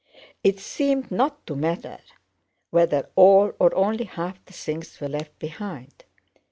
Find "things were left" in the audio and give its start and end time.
4.53-5.37